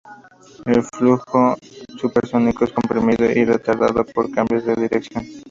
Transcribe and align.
El 0.65 0.81
flujo 0.81 1.55
supersónico 1.95 2.65
es 2.65 2.71
comprimido 2.73 3.25
o 3.27 3.45
retardado 3.45 4.03
por 4.03 4.31
cambios 4.31 4.65
de 4.65 4.75
dirección. 4.75 5.23